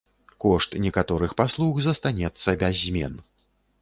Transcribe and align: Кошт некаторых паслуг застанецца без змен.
Кошт 0.43 0.77
некаторых 0.85 1.35
паслуг 1.41 1.75
застанецца 1.89 2.57
без 2.65 2.73
змен. 2.87 3.13